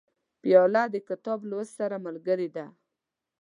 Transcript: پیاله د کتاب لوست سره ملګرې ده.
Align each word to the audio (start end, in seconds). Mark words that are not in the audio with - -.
پیاله 0.41 0.83
د 0.93 0.95
کتاب 1.09 1.39
لوست 1.49 1.71
سره 1.79 1.95
ملګرې 2.05 2.49
ده. 2.55 2.65